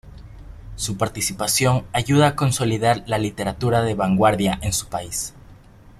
[0.77, 5.35] Su participación ayuda a consolidar la literatura de vanguardia en su país.